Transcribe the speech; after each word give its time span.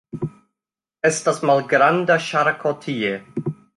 Estas 1.09 1.41
malgranda 1.49 2.17
ŝarko 2.31 2.73
tie. 2.87 3.13